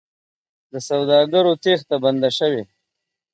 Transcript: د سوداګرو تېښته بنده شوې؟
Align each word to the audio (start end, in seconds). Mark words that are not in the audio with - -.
د 0.71 0.73
سوداګرو 0.87 1.53
تېښته 1.63 1.95
بنده 2.03 2.29
شوې؟ 2.37 2.63